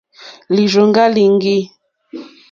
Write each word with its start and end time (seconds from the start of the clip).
Lìrzòŋɡá 0.55 1.03
líŋɡî. 1.15 1.57